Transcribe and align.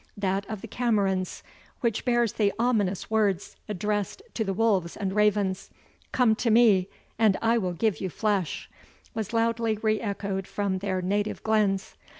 That 0.17 0.47
of 0.49 0.61
the 0.61 0.67
Camerons, 0.67 1.43
which 1.81 2.05
bears 2.05 2.33
the 2.33 2.51
ominous 2.57 3.11
words, 3.11 3.55
addressed 3.69 4.23
to 4.33 4.43
the 4.43 4.51
wolves 4.51 4.97
and 4.97 5.13
ravens, 5.13 5.69
"Come 6.11 6.33
to 6.37 6.49
me, 6.49 6.87
and 7.19 7.37
I 7.39 7.59
will 7.59 7.73
give 7.73 8.01
you 8.01 8.09
flesh," 8.09 8.67
was 9.13 9.31
loudly 9.31 9.77
re 9.79 10.01
echoed 10.01 10.47
from 10.47 10.79
their 10.79 11.03
native 11.03 11.43
glens. 11.43 11.97